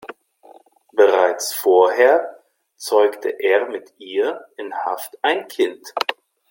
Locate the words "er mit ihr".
3.39-4.47